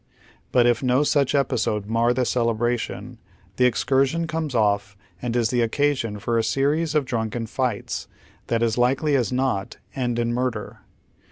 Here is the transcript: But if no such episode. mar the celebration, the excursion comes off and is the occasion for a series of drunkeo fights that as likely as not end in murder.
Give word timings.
But 0.51 0.65
if 0.65 0.81
no 0.81 1.03
such 1.03 1.35
episode. 1.35 1.85
mar 1.85 2.11
the 2.11 2.25
celebration, 2.25 3.19
the 3.57 3.65
excursion 3.65 4.25
comes 4.25 4.55
off 4.55 4.97
and 5.21 5.35
is 5.35 5.51
the 5.51 5.61
occasion 5.61 6.17
for 6.17 6.39
a 6.39 6.43
series 6.43 6.95
of 6.95 7.05
drunkeo 7.05 7.47
fights 7.47 8.07
that 8.47 8.63
as 8.63 8.79
likely 8.79 9.15
as 9.15 9.31
not 9.31 9.77
end 9.95 10.17
in 10.17 10.33
murder. 10.33 10.79